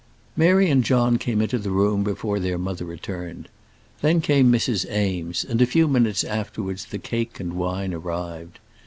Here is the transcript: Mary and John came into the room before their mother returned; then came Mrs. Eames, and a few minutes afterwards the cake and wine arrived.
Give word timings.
Mary 0.35 0.67
and 0.67 0.83
John 0.83 1.19
came 1.19 1.43
into 1.43 1.59
the 1.59 1.69
room 1.69 2.03
before 2.03 2.39
their 2.39 2.57
mother 2.57 2.85
returned; 2.85 3.49
then 4.01 4.19
came 4.19 4.51
Mrs. 4.51 4.91
Eames, 4.91 5.43
and 5.43 5.61
a 5.61 5.67
few 5.67 5.87
minutes 5.87 6.23
afterwards 6.23 6.85
the 6.85 6.97
cake 6.97 7.39
and 7.39 7.53
wine 7.53 7.93
arrived. 7.93 8.57